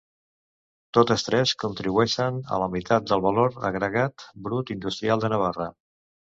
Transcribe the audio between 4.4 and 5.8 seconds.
brut industrial de Navarra.